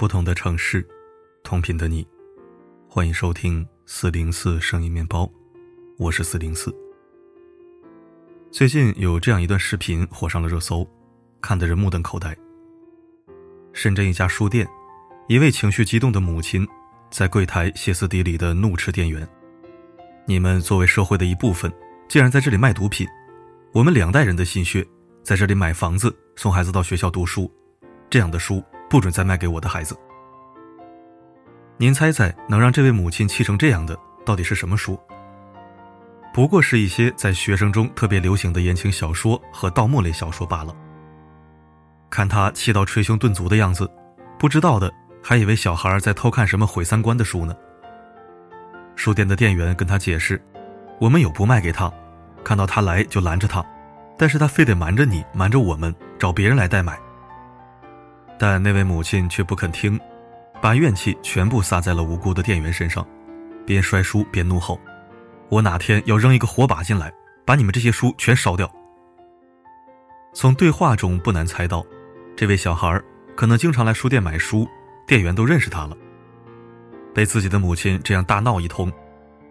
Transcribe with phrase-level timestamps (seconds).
[0.00, 0.82] 不同的城市，
[1.42, 2.08] 同频的你，
[2.88, 5.30] 欢迎收听四零四声音面包，
[5.98, 6.74] 我是四零四。
[8.50, 10.88] 最近有这样一段视频火上了热搜，
[11.42, 12.34] 看得人目瞪口呆。
[13.74, 14.66] 深圳一家书店，
[15.28, 16.66] 一位情绪激动的母亲
[17.10, 19.28] 在柜台歇斯底里的怒斥店员
[20.24, 21.70] ：“你们作为社会的一部分，
[22.08, 23.06] 竟然在这里卖毒品！
[23.70, 24.82] 我们两代人的心血，
[25.22, 27.52] 在这里买房子，送孩子到学校读书。”
[28.08, 29.96] 这样的书不准再卖给我的孩子。
[31.76, 34.98] 您猜猜，能让这位母亲气成这样的到底是什么书？
[36.34, 40.74] 不过是一些在学生中特别流行的言情小说和盗墓类小说罢了。
[42.10, 43.88] 看他气到捶胸顿足的样子，
[44.38, 47.54] 不知道的还以为小孩在偷看什么毁三观的书呢。
[48.96, 50.42] 书店的店员跟他解释
[51.00, 51.90] ：“我们有不卖给他，
[52.44, 53.64] 看到他来就拦着他，
[54.18, 56.98] 但是他非得瞒着你，瞒着我们，找别人来代买。”
[58.40, 60.00] 但那位母亲却不肯听，
[60.62, 63.06] 把怨气全部撒在了无辜的店员身上，
[63.66, 64.80] 边摔书边怒吼
[65.50, 67.12] ：“我哪天要扔一个火把进来，
[67.44, 68.66] 把你们这些书全烧掉！”
[70.32, 71.84] 从对话中不难猜到，
[72.34, 72.98] 这位小孩
[73.36, 74.66] 可能经常来书店买书，
[75.06, 75.94] 店员都认识他了。
[77.14, 78.90] 被自己的母亲这样大闹一通，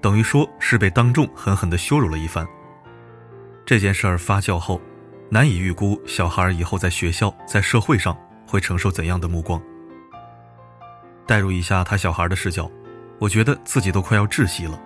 [0.00, 2.48] 等于说是被当众狠狠地羞辱了一番。
[3.66, 4.80] 这件事儿发酵后，
[5.28, 8.16] 难以预估小孩以后在学校、在社会上。
[8.48, 9.62] 会承受怎样的目光？
[11.26, 12.70] 代入一下他小孩的视角，
[13.18, 14.80] 我觉得自己都快要窒息了。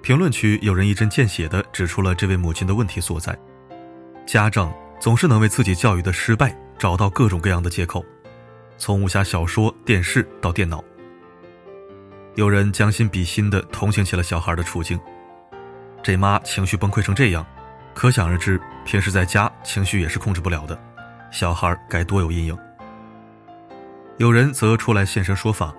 [0.00, 3.36] 评论区有人一针见血地指出了这位母亲的问题所在：
[4.24, 8.04] 家长总是能为自己教育的失败找到各种各样的借口，
[8.78, 10.82] 从武侠小说、电视到电脑。
[12.36, 15.00] 有人将心比心地同情起了小孩的处境，
[16.04, 17.44] 这妈情绪崩溃成这样，
[17.92, 20.78] 可想而知，平时在家情绪也是控制不了的。
[21.36, 22.58] 小孩该多有阴影。
[24.16, 25.70] 有人则出来现身说法：“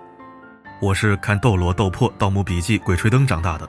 [0.80, 3.68] 我是看《斗罗》《斗破》《盗墓笔记》《鬼吹灯》长大的，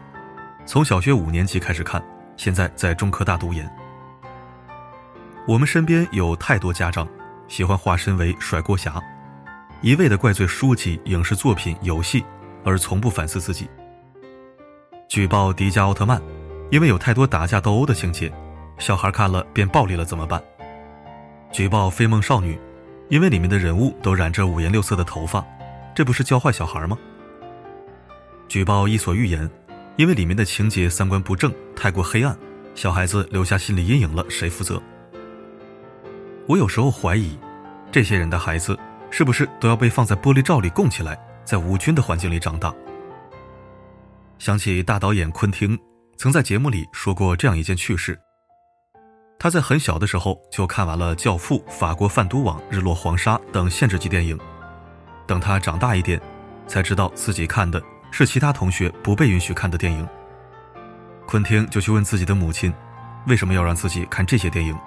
[0.67, 1.99] 从小学五年级开始看，
[2.37, 3.67] 现在在中科大读研。”
[5.47, 7.07] 我们身边有太多家长
[7.47, 9.01] 喜欢化身为甩锅侠，
[9.81, 12.23] 一味的怪罪书籍、影视作品、游戏，
[12.63, 13.67] 而从不反思自己。
[15.07, 16.21] 举报迪迦奥特曼，
[16.69, 18.31] 因为有太多打架斗殴的情节，
[18.77, 20.39] 小孩看了便暴力了，怎么办？
[21.51, 22.55] 举报《飞梦少女》，
[23.09, 25.43] 因为里面的人物都染着五颜六色的头发，
[25.95, 26.97] 这不是教坏小孩吗？
[28.47, 29.47] 举报《伊索寓言》，
[29.97, 32.37] 因为里面的情节三观不正，太过黑暗，
[32.75, 34.81] 小孩子留下心理阴影了，谁负责？
[36.47, 37.37] 我有时候怀疑，
[37.91, 38.77] 这些人的孩子
[39.09, 42.73] 是不是都要被放在玻璃罩里供起来，在无菌的环境里长大？
[44.37, 45.77] 想起大导演昆汀
[46.15, 48.17] 曾在节目里说过这样一件趣事。
[49.39, 54.37] 他在很小的时候就看完了《教父》《法国贩毒网》《日落黄沙》等限制级电影，
[55.25, 56.21] 等他长大一点，
[56.67, 60.05] 才知道自己看的是其他同学不被允许看的电影。
[61.25, 62.73] 昆汀就去问自己的母亲，
[63.27, 64.77] 为什么要让自己看这些电影？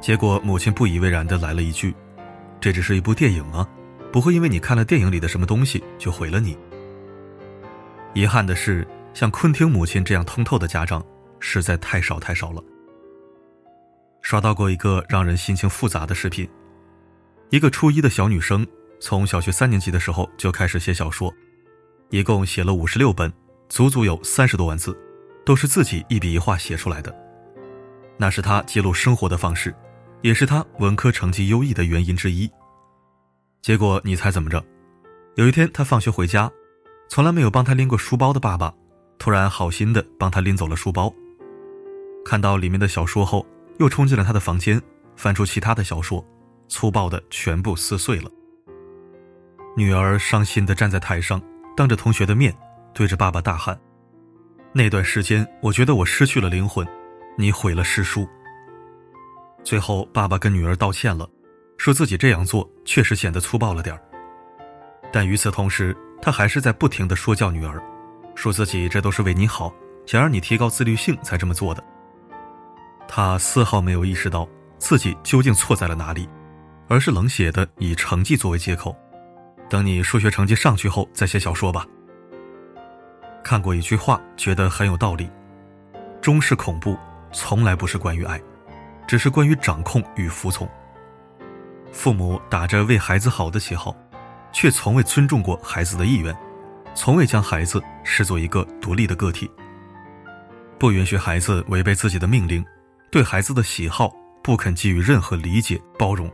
[0.00, 1.94] 结果母亲不以为然的来了一句
[2.60, 3.64] ：“这只是一部电影啊，
[4.12, 6.58] 不会因为你看了电影里的什么东西就毁了你。”
[8.14, 11.00] 遗憾的是，像昆汀母亲这样通透的家长
[11.38, 12.60] 实在太少太少了。
[14.24, 16.48] 刷到过一个让人心情复杂的视频，
[17.50, 18.66] 一个初一的小女生
[18.98, 21.32] 从小学三年级的时候就开始写小说，
[22.08, 23.30] 一共写了五十六本，
[23.68, 24.98] 足足有三十多万字，
[25.44, 27.14] 都是自己一笔一画写出来的。
[28.16, 29.74] 那是她记录生活的方式，
[30.22, 32.50] 也是她文科成绩优异的原因之一。
[33.60, 34.64] 结果你猜怎么着？
[35.34, 36.50] 有一天她放学回家，
[37.10, 38.72] 从来没有帮她拎过书包的爸爸，
[39.18, 41.12] 突然好心的帮她拎走了书包。
[42.24, 43.46] 看到里面的小说后。
[43.78, 44.80] 又冲进了他的房间，
[45.16, 46.24] 翻出其他的小说，
[46.68, 48.30] 粗暴的全部撕碎了。
[49.76, 51.40] 女儿伤心的站在台上，
[51.76, 52.56] 当着同学的面，
[52.92, 53.78] 对着爸爸大喊
[54.72, 56.86] ：“那段时间，我觉得我失去了灵魂，
[57.36, 58.28] 你毁了诗书。”
[59.64, 61.28] 最后，爸爸跟女儿道歉了，
[61.76, 63.98] 说自己这样做确实显得粗暴了点
[65.10, 67.82] 但与此同时，他还是在不停的说教女儿，
[68.34, 69.74] 说自己这都是为你好，
[70.06, 71.82] 想让你提高自律性才这么做的。
[73.06, 74.48] 他丝毫没有意识到
[74.78, 76.28] 自己究竟错在了哪里，
[76.88, 78.96] 而是冷血的以成绩作为借口，
[79.68, 81.86] 等你数学成绩上去后再写小说吧。
[83.42, 85.30] 看过一句话，觉得很有道理：
[86.20, 86.98] 中式恐怖
[87.30, 88.40] 从来不是关于爱，
[89.06, 90.68] 只是关于掌控与服从。
[91.92, 93.94] 父母打着为孩子好的旗号，
[94.50, 96.34] 却从未尊重过孩子的意愿，
[96.94, 99.48] 从未将孩子视作一个独立的个体，
[100.78, 102.64] 不允许孩子违背自己的命令。
[103.14, 104.12] 对孩子的喜好
[104.42, 106.28] 不肯给予任何理解包容，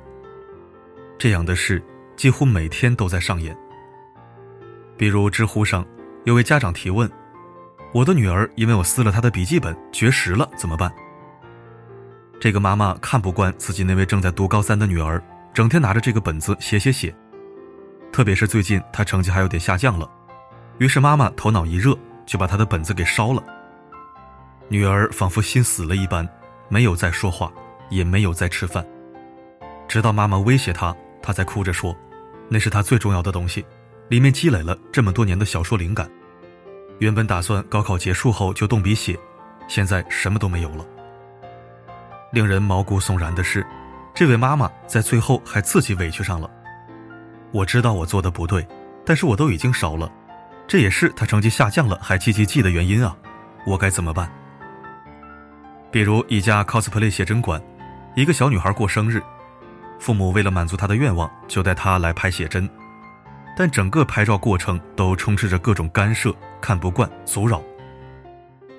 [1.18, 1.84] 这样的事
[2.16, 3.54] 几乎每天都在上演。
[4.96, 5.84] 比如知乎上
[6.24, 7.06] 有位家长提问
[7.92, 10.90] ：“我的女儿因为我撕了她的笔记本绝食了，怎么办？”
[12.40, 15.22] 这个妈妈看不惯自己那位正在读高三的女儿
[15.52, 17.14] 整天拿着这个本子写写写，
[18.10, 20.10] 特别是最近她成绩还有点下降了，
[20.78, 21.94] 于是妈妈头脑一热
[22.24, 23.44] 就把她的本子给烧了。
[24.68, 26.26] 女儿仿佛心死了一般，
[26.70, 27.52] 没有再说话，
[27.90, 28.86] 也没有再吃饭，
[29.86, 31.94] 直到妈妈威胁他，他才哭着说
[32.48, 33.62] ：“那是他最重要的东西。”
[34.08, 36.10] 里面积累了这么多年的小说灵感，
[36.98, 39.18] 原本打算高考结束后就动笔写，
[39.68, 40.84] 现在什么都没有了。
[42.32, 43.64] 令人毛骨悚然的是，
[44.14, 46.50] 这位妈妈在最后还自己委屈上了。
[47.52, 48.66] 我知道我做的不对，
[49.04, 50.10] 但是我都已经烧了，
[50.66, 53.16] 这也是她成绩下降了还记记记的原因啊，
[53.66, 54.30] 我该怎么办？
[55.90, 57.60] 比如一家 cosplay 写真馆，
[58.14, 59.20] 一个小女孩过生日，
[59.98, 62.68] 父母为了满足她的愿望，就带她来拍写真。
[63.56, 67.60] 但整个拍照过程都充斥着各种干涉、看不惯、阻扰。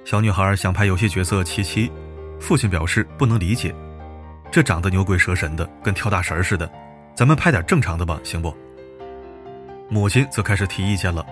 [0.05, 1.91] 小女孩想拍游戏角色七七，
[2.39, 3.75] 父亲表示不能理解，
[4.49, 6.71] 这长得牛鬼蛇神的，跟跳大神似的，
[7.13, 8.55] 咱们拍点正常的吧，行不？
[9.89, 11.23] 母亲则开始提意见了，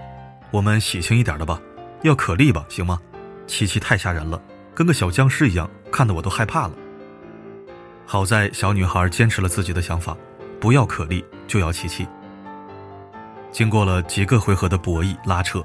[0.52, 1.60] 我们喜庆一点的吧，
[2.04, 3.00] 要可丽吧，行吗？
[3.48, 4.40] 七七太吓人了，
[4.80, 6.72] 跟个小僵尸一样，看得我都害怕了。
[8.06, 10.16] 好在小女孩坚持了自己的想法，
[10.58, 12.08] 不要可莉，就要琪琪。
[13.52, 15.62] 经过了几个回合的博弈拉扯，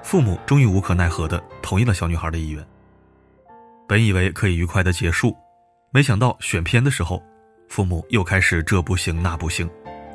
[0.00, 2.64] 父母终于无可奈何的同意了小女孩的意愿。
[3.88, 5.36] 本以为可以愉快的结束，
[5.90, 7.20] 没想到选片的时候，
[7.68, 9.68] 父母又开始这不行那不行，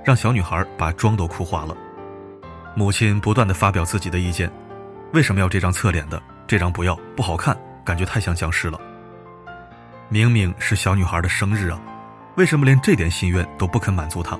[0.05, 1.75] 让小女孩把妆都哭花了。
[2.77, 4.49] 母亲不断的发表自己的意见：
[5.11, 6.23] 为什么要这张侧脸的？
[6.47, 8.77] 这张不要，不好看，感觉太像僵尸了。
[10.09, 11.79] 明明是小女孩的生日啊，
[12.35, 14.37] 为什么连这点心愿都不肯满足她？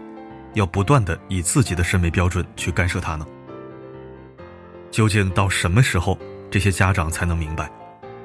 [0.54, 3.26] 要不断的以自己的审美标准去干涉她呢？
[4.92, 6.20] 究竟到什么时候，
[6.52, 7.72] 这些家长才能明白，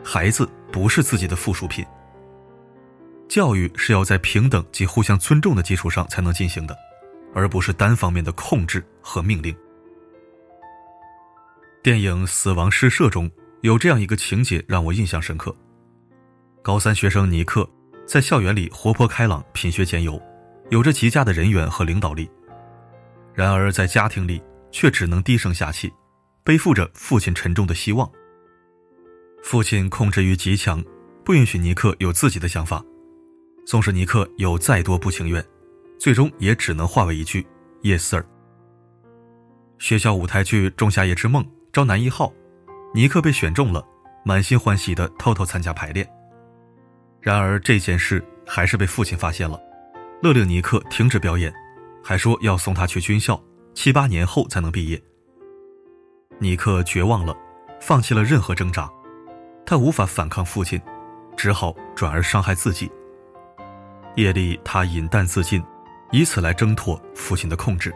[0.03, 1.87] 孩子不是自己的附属品？
[3.29, 6.77] 教育是要在平等及互相尊重的基础上才能进行的，
[7.33, 9.55] 而不是单方面的控制和命令。
[11.83, 13.31] 电影《死亡诗社》中
[13.63, 15.55] 有这样一个情节让我印象深刻：
[16.63, 17.69] 高三学生尼克
[18.05, 20.21] 在校园里活泼开朗，品学兼优。
[20.71, 22.29] 有着极佳的人缘和领导力，
[23.35, 24.43] 然而在家庭里
[24.73, 25.93] 却只能低声下气，
[26.43, 28.11] 背负着父亲沉重的希望。
[29.43, 30.83] 父亲控制欲极强，
[31.25, 32.83] 不允许尼克有自己的想法。
[33.65, 35.45] 纵使尼克有再多不情愿，
[36.01, 37.47] 最终也只能化为一句
[37.83, 38.25] “Yes, sir”。
[39.79, 42.33] 学校舞台剧《仲夏夜之梦》招男一号，
[42.95, 43.83] 尼克被选中了，
[44.23, 46.07] 满心欢喜的偷偷参加排练。
[47.21, 49.59] 然而这件事还是被父亲发现了。
[50.23, 51.53] 勒令尼克停止表演，
[52.05, 53.43] 还说要送他去军校，
[53.75, 55.03] 七八年后才能毕业。
[56.39, 57.37] 尼克绝望了，
[57.81, 58.89] 放弃了任何挣扎，
[59.65, 60.81] 他无法反抗父亲，
[61.37, 62.91] 只好转而伤害自己。
[64.17, 65.63] 夜里，他饮弹自尽，
[66.11, 67.93] 以此来挣脱父亲的控制。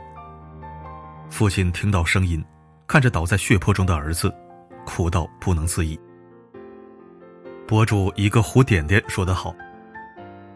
[1.28, 2.42] 父亲听到声音，
[2.86, 4.34] 看着倒在血泊中的儿子，
[4.86, 6.00] 苦到不能自已。
[7.66, 9.54] 博主一个胡点点说得好：“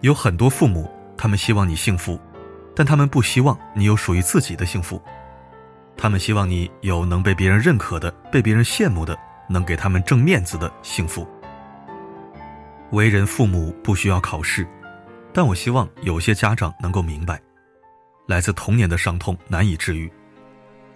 [0.00, 0.90] 有很多父母。”
[1.22, 2.18] 他们希望你幸福，
[2.74, 4.98] 但他们不希望你有属于自己的幸福。
[5.94, 9.14] 他们希望你有能被别人认可的、被别人羡慕的、
[9.50, 11.28] 能给他们挣面子的幸福。
[12.92, 14.66] 为人父母不需要考试，
[15.30, 17.38] 但我希望有些家长能够明白，
[18.26, 20.10] 来自童年的伤痛难以治愈。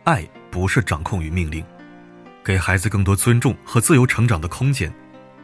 [0.04, 1.62] 爱不是掌控与命令，
[2.44, 4.92] 给孩子更多尊重和自由成长的空间，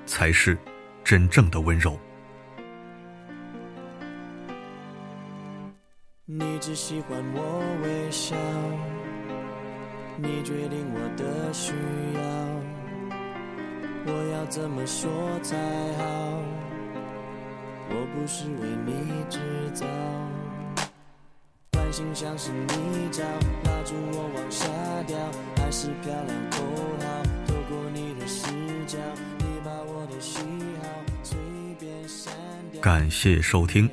[0.04, 0.58] 才是
[1.02, 1.98] 真正的温柔。
[6.26, 8.36] 你只喜欢我微笑，
[10.18, 11.72] 你决定我的需
[12.14, 12.20] 要，
[14.12, 15.10] 我要怎么说
[15.42, 15.56] 才
[15.96, 16.04] 好？
[17.88, 19.40] 我不是为你制
[19.72, 19.86] 造，
[21.72, 23.22] 关心像是泥沼，
[23.64, 24.68] 拉住我往下
[25.06, 25.16] 掉，
[25.82, 26.58] 是漂亮口
[27.00, 28.44] 号，透过你的视
[28.86, 28.98] 角，
[29.38, 30.36] 你把我的喜
[30.82, 30.88] 好
[31.22, 31.38] 随
[31.78, 32.30] 便删
[32.70, 32.82] 掉。
[32.82, 33.88] 感谢收听。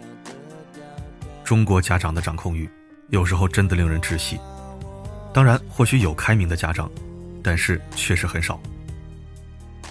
[1.45, 2.69] 中国家长的掌控欲，
[3.07, 4.37] 有时候真的令人窒息。
[5.33, 6.91] 当然，或许有开明的家长，
[7.41, 8.59] 但是确实很少。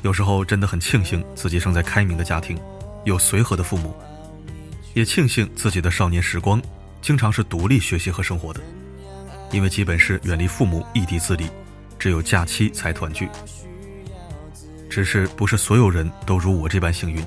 [0.03, 2.59] 有时候真的很庆幸自己生在开明的家庭，
[3.07, 3.97] 有随和的父母，
[4.93, 6.61] 也庆幸自己的少年时光
[7.01, 8.61] 经常是独立学习和生活的，
[9.51, 11.49] 因为基本是远离父母，异地自立，
[12.07, 13.29] 只有假期才团聚。
[14.89, 17.21] 只是不是所有人都如我这般幸运，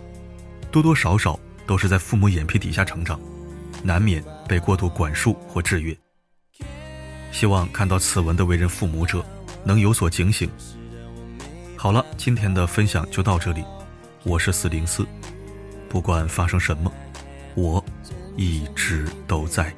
[0.71, 3.19] 多多少少都是在父母眼皮底下成长。
[3.83, 5.93] 难免被过度管束或制约。
[7.29, 9.21] 希望看到此文的为人父母者
[9.65, 10.49] 能有所警醒。
[11.75, 13.65] 好了，今天的分享就到这里，
[14.23, 15.05] 我是四零四，
[15.89, 16.89] 不管发生什么，
[17.53, 17.83] 我
[18.37, 19.75] 一直都在。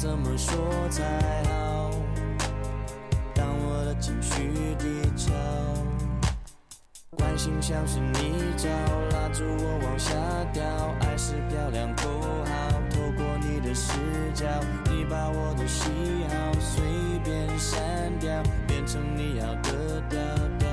[0.00, 0.56] 怎么说
[0.90, 1.02] 才
[1.50, 1.90] 好？
[3.34, 4.86] 当我的情绪低
[5.16, 5.32] 潮，
[7.16, 8.68] 关心像是泥沼，
[9.10, 10.14] 拉住我往下
[10.52, 10.62] 掉。
[11.00, 12.08] 爱是漂亮口
[12.44, 13.90] 号，透过你的视
[14.34, 14.46] 角，
[14.84, 15.90] 你把我的喜
[16.28, 16.80] 好随
[17.24, 18.30] 便删掉。
[18.68, 20.20] 变成你要的调
[20.60, 20.67] 调，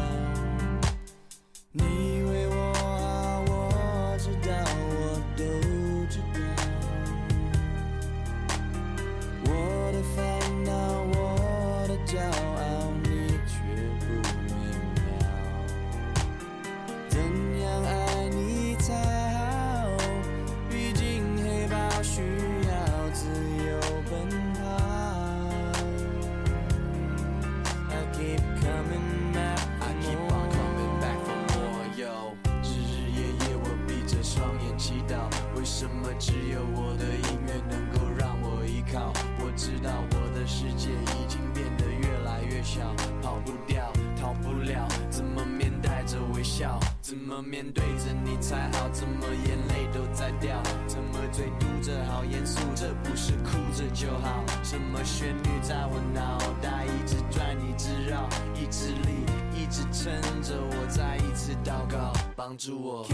[47.36, 48.88] 么面对着你才好？
[48.94, 50.62] 怎么眼泪都在掉？
[50.88, 52.62] 怎么嘴嘟着好严肃？
[52.74, 54.42] 这不是哭着就好？
[54.64, 63.06] 什么旋律在我脑袋一直转，一直绕，意志力一直撑着我再一次祷告，帮助我。